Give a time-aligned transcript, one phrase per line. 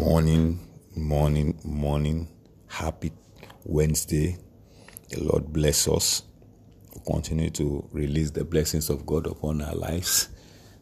[0.00, 0.58] Morning,
[0.96, 2.26] morning, morning.
[2.68, 3.12] Happy
[3.66, 4.38] Wednesday.
[5.10, 6.22] The Lord bless us.
[6.94, 10.30] we continue to release the blessings of God upon our lives.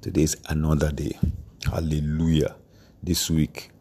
[0.00, 1.18] Today's another day.
[1.64, 2.54] Hallelujah.
[3.02, 3.72] This week,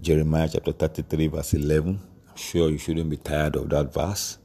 [0.00, 2.00] Jeremiah chapter 33, verse 11.
[2.28, 4.38] I'm sure you shouldn't be tired of that verse.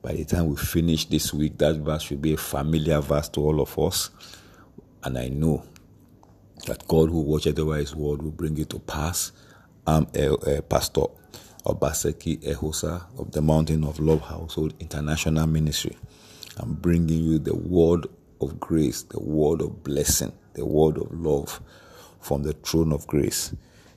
[0.00, 3.40] By the time we finish this week, that verse should be a familiar verse to
[3.42, 4.08] all of us.
[5.04, 5.64] And I know
[6.66, 9.32] that God who watches over his word will bring it to pass.
[9.86, 11.02] I'm a, a pastor
[11.64, 15.96] Obaseki Ehosa of the Mountain of Love Household International Ministry.
[16.58, 18.06] I'm bringing you the word
[18.40, 21.60] of grace, the word of blessing, the word of love
[22.20, 23.54] from the throne of grace.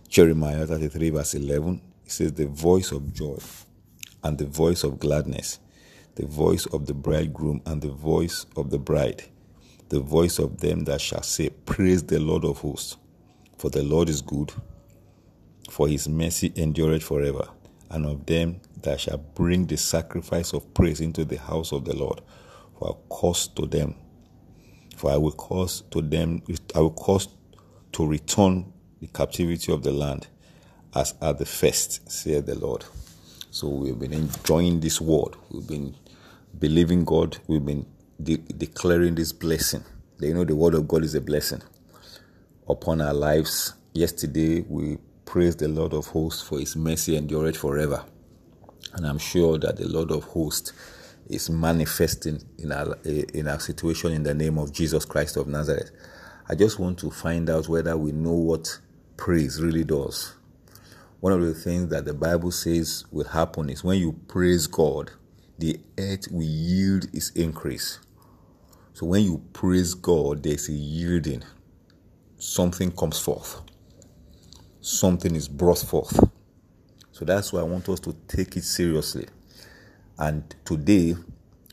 [0.09, 3.37] Jeremiah 33, verse 11, it says, The voice of joy
[4.23, 5.59] and the voice of gladness,
[6.15, 9.23] the voice of the bridegroom and the voice of the bride
[9.89, 12.97] the voice of them that shall say, Praise the Lord of hosts.
[13.59, 14.51] For the Lord is good,
[15.73, 17.47] for his mercy endureth forever.
[17.89, 21.95] And of them that shall bring the sacrifice of praise into the house of the
[21.95, 22.21] Lord.
[22.77, 23.95] For I cause to them,
[24.95, 26.43] for I will cause to them,
[26.75, 27.27] I will cause
[27.93, 28.71] to return
[29.01, 30.27] the captivity of the land
[30.93, 32.85] as at the first, saith the Lord.
[33.49, 35.35] So we've been enjoying this word.
[35.49, 35.95] We've been
[36.59, 37.39] believing God.
[37.47, 37.87] We've been
[38.21, 39.83] de- declaring this blessing.
[40.19, 41.63] You know, the word of God is a blessing
[42.69, 43.73] upon our lives.
[43.93, 48.05] Yesterday, we praised the Lord of hosts for his mercy endureth forever.
[48.93, 50.73] And I'm sure that the Lord of hosts
[51.27, 55.91] is manifesting in our, in our situation in the name of Jesus Christ of Nazareth.
[56.49, 58.79] I just want to find out whether we know what
[59.17, 60.33] praise really does.
[61.21, 65.11] One of the things that the Bible says will happen is when you praise God,
[65.57, 67.99] the earth will yield its increase.
[68.93, 71.43] So when you praise God, there's a yielding.
[72.37, 73.61] Something comes forth.
[75.03, 76.17] Something is brought forth.
[77.11, 79.27] So that's why I want us to take it seriously.
[80.17, 81.13] And today,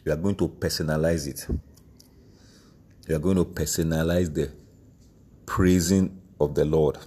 [0.04, 1.46] we are going to personalize it.
[3.06, 4.50] We are going to personalize the
[5.46, 6.98] praising of the Lord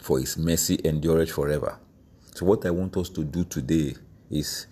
[0.00, 1.78] for his mercy endureth forever.
[2.34, 3.94] So, what I want us to do today
[4.30, 4.66] is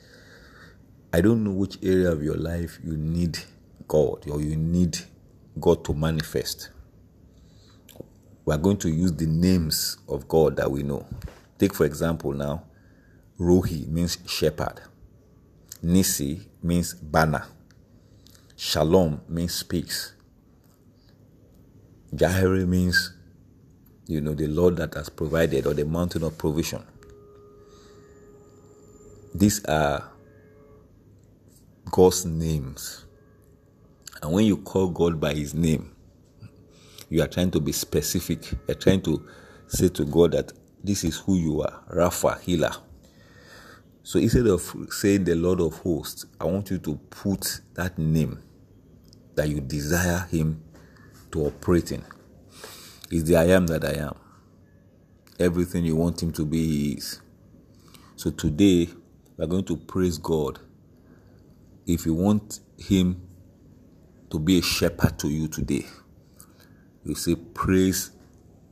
[1.13, 3.39] I don't know which area of your life you need
[3.87, 4.97] God or you need
[5.61, 6.71] God to manifest.
[8.45, 11.07] We are going to use the names of God that we know.
[11.59, 12.65] Take, for example, now,
[13.41, 14.81] Rohi means shepherd,
[15.83, 17.47] Nisi means banner,
[18.57, 20.15] Shalom means speaks,
[22.15, 23.13] Jireh means,
[24.07, 26.85] you know, the Lord that has provided or the mountain of provision.
[29.35, 30.11] These are
[31.91, 33.05] God's names.
[34.23, 35.94] And when you call God by his name,
[37.11, 38.53] you are trying to be specific.
[38.69, 39.27] You're trying to
[39.69, 42.73] say to God that this is who you are, Rapha, healer.
[44.03, 44.61] So instead of
[44.91, 48.43] saying the Lord of hosts, I want you to put that name
[49.35, 50.63] that you desire him
[51.33, 52.05] to operate in.
[53.11, 54.15] Is the I am that I am.
[55.41, 57.21] Everything you want him to be is.
[58.17, 58.89] So today
[59.37, 60.61] we are going to praise God.
[61.87, 63.23] If you want him
[64.31, 65.87] to be a shepherd to you today,
[67.05, 68.11] you say, Praise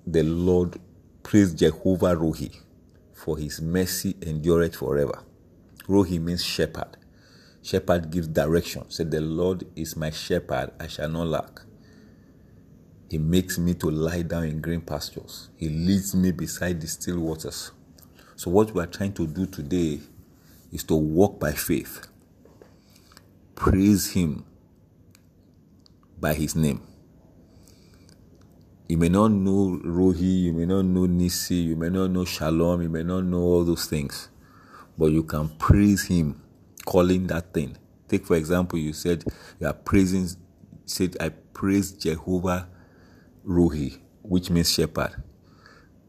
[0.06, 0.78] the Lord,
[1.22, 2.56] praise Jehovah Rohi,
[3.12, 5.22] for his mercy endureth forever.
[5.88, 6.96] Rohi means shepherd.
[7.62, 8.90] Shepherd gives direction.
[8.90, 11.60] Say, The Lord is my shepherd, I shall not lack.
[13.10, 15.50] He makes me to lie down in green pastures.
[15.56, 17.70] He leads me beside the still waters.
[18.36, 20.00] So, what we are trying to do today
[20.72, 22.06] is to walk by faith.
[23.54, 24.44] Praise Him
[26.20, 26.82] by His name.
[28.92, 32.82] You may not know Rohi, you may not know Nisi, you may not know Shalom,
[32.82, 34.28] you may not know all those things,
[34.98, 36.42] but you can praise Him
[36.84, 37.78] calling that thing.
[38.06, 39.24] Take, for example, you said
[39.58, 40.28] you are praising,
[40.84, 42.68] said, I praise Jehovah
[43.46, 45.22] Rohi, which means shepherd.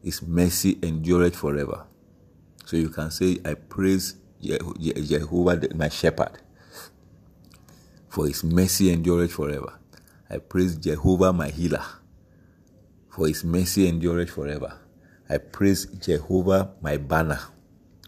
[0.04, 1.86] His mercy endureth forever.
[2.66, 6.32] So you can say, I praise Jehovah, my shepherd,
[8.10, 9.80] for his mercy endureth forever.
[10.30, 11.86] I praise Jehovah, my healer,
[13.14, 14.74] for his mercy endureth forever.
[15.30, 17.40] I praise Jehovah, my banner,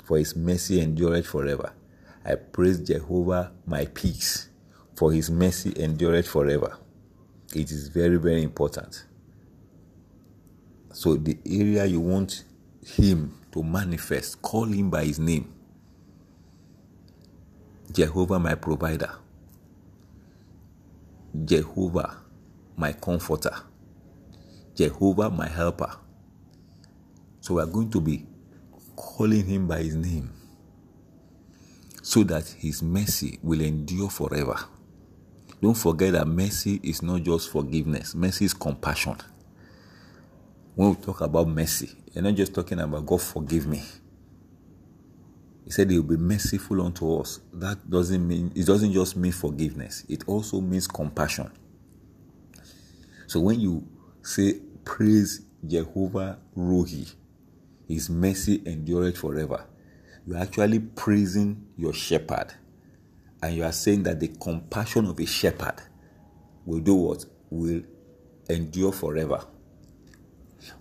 [0.03, 1.73] for his mercy endureth forever.
[2.25, 4.49] I praise Jehovah, my peace,
[4.95, 6.79] for his mercy endureth forever.
[7.53, 9.05] It is very, very important.
[10.91, 12.43] So, the area you want
[12.83, 15.53] him to manifest, call him by his name.
[17.91, 19.11] Jehovah, my provider.
[21.45, 22.17] Jehovah,
[22.75, 23.55] my comforter.
[24.75, 25.95] Jehovah, my helper.
[27.39, 28.25] So we are going to be
[28.95, 30.31] calling him by his name
[32.01, 34.57] so that his mercy will endure forever.
[35.61, 39.15] Don't forget that mercy is not just forgiveness, mercy is compassion.
[40.75, 43.81] When we talk about mercy, you're not just talking about God forgive me.
[45.63, 47.39] He said he will be merciful unto us.
[47.53, 51.51] That doesn't mean it doesn't just mean forgiveness, it also means compassion.
[53.27, 53.87] So when you
[54.25, 57.13] say praise Jehovah Rohi,
[57.87, 59.65] his mercy endureth forever.
[60.25, 62.47] You're actually praising your shepherd.
[63.43, 65.75] And you are saying that the compassion of a shepherd
[66.65, 67.25] will do what?
[67.51, 67.83] Will
[68.49, 69.45] endure forever.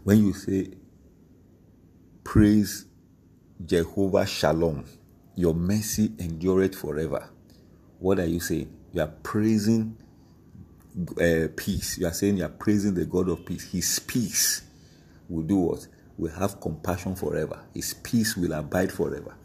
[0.05, 0.71] When you say,
[2.25, 2.87] Praise
[3.65, 4.87] Jehovah Shalom,
[5.37, 7.29] your mercy endureth forever.
[7.99, 8.75] What are you saying?
[8.95, 9.99] You are praising
[11.21, 11.99] uh, peace.
[11.99, 13.71] You are saying you are praising the God of peace.
[13.71, 14.63] His peace
[15.29, 15.87] will do what?
[16.17, 17.61] Will have compassion forever.
[17.75, 19.37] His peace will abide forever.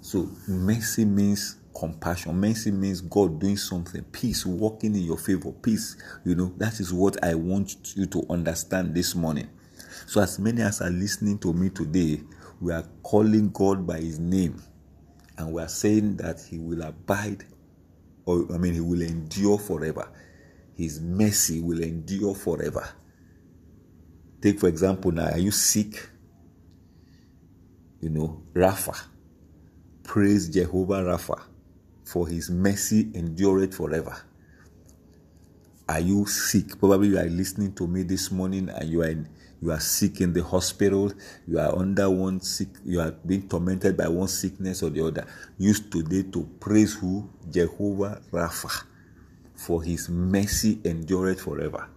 [0.00, 2.38] So mercy means compassion.
[2.38, 4.02] Mercy means God doing something.
[4.04, 5.52] Peace working in your favor.
[5.52, 9.48] Peace, you know, that is what I want you to understand this morning.
[10.06, 12.20] So, as many as are listening to me today,
[12.60, 14.62] we are calling God by His name
[15.38, 17.44] and we are saying that He will abide,
[18.26, 20.08] or I mean, He will endure forever.
[20.76, 22.88] His mercy will endure forever.
[24.40, 26.08] Take, for example, now, are you sick?
[28.00, 29.06] You know, Rapha.
[30.04, 31.40] Praise Jehovah Rapha,
[32.04, 34.14] for his mercy endureth forever.
[35.88, 36.78] Are you sick?
[36.78, 39.28] Probably you are listening to me this morning and you are in,
[39.64, 41.10] you are sick in the hospital,
[41.46, 45.26] you are under one sick, you are being tormented by one sickness or the other.
[45.56, 47.30] Use today to praise who?
[47.50, 48.84] Jehovah Rapha,
[49.56, 51.88] for his mercy endureth forever.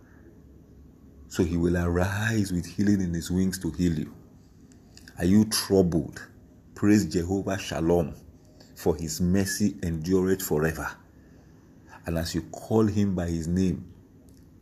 [1.27, 4.13] So he will arise with healing in his wings to heal you.
[5.17, 6.25] Are you troubled?
[6.73, 8.15] Praise Jehovah Shalom,
[8.75, 10.89] for his mercy endureth forever.
[12.05, 13.91] And as you call him by his name,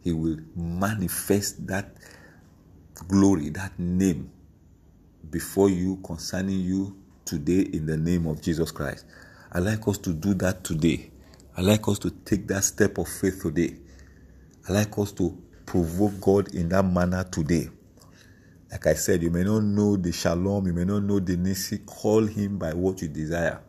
[0.01, 1.95] he will manifest that
[3.07, 4.31] glory, that name
[5.31, 9.05] before you concerning you today in the name of Jesus Christ.
[9.51, 11.11] I like us to do that today.
[11.57, 13.77] I like us to take that step of faith today.
[14.69, 17.69] I like us to provoke God in that manner today.
[18.71, 21.79] Like I said, you may not know the shalom, you may not know the nisi.
[21.79, 23.61] Call him by what you desire.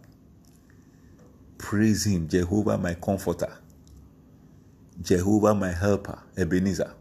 [1.59, 3.57] Praise him, Jehovah my comforter,
[5.01, 6.95] Jehovah my helper, Ebenezer.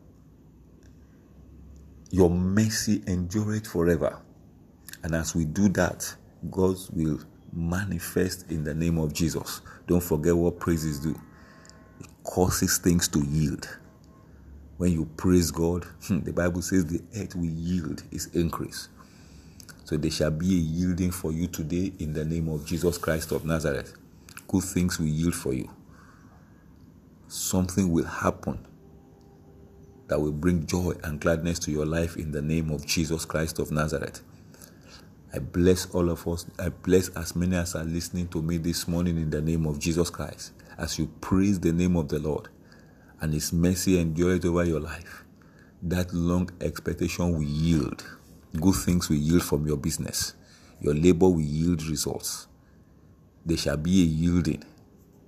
[2.15, 4.17] Your mercy endureth forever.
[5.03, 6.15] And as we do that,
[6.49, 7.19] God will
[7.51, 9.59] manifest in the name of Jesus.
[9.85, 11.19] Don't forget what praises do.
[11.99, 13.67] It causes things to yield.
[14.77, 18.87] When you praise God, the Bible says the earth will yield its increase.
[19.83, 23.33] So there shall be a yielding for you today in the name of Jesus Christ
[23.33, 23.93] of Nazareth.
[24.47, 25.69] Good things will yield for you.
[27.27, 28.65] Something will happen
[30.07, 33.59] that will bring joy and gladness to your life in the name of Jesus Christ
[33.59, 34.21] of Nazareth.
[35.33, 36.45] I bless all of us.
[36.59, 39.79] I bless as many as are listening to me this morning in the name of
[39.79, 42.49] Jesus Christ as you praise the name of the Lord
[43.19, 45.25] and His mercy endureth over your life.
[45.81, 48.05] That long expectation will yield.
[48.59, 50.35] Good things will yield from your business.
[50.79, 52.47] Your labor will yield results.
[53.45, 54.63] There shall be a yielding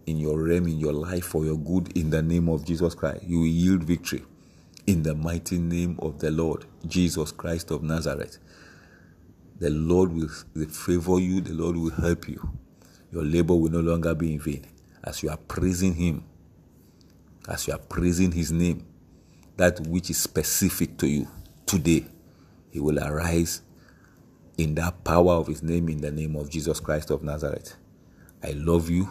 [0.05, 3.24] in your realm, in your life for your good in the name of Jesus Christ.
[3.24, 4.24] You will yield victory
[4.88, 8.38] in the mighty name of the Lord Jesus Christ of Nazareth.
[9.60, 10.29] The Lord will
[10.70, 12.50] favor you, the Lord will help you.
[13.12, 14.65] Your labor will no longer be in vain
[15.03, 16.24] as you are praising Him,
[17.50, 18.86] as you are praising His name,
[19.58, 21.27] that which is specific to you
[21.65, 22.06] today.
[22.72, 23.62] He will arise
[24.58, 27.75] in that power of His name in the name of Jesus Christ of Nazareth.
[28.44, 29.10] I love you,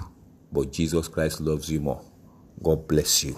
[0.51, 2.03] but Jesus Christ loves you more.
[2.63, 3.37] God bless you.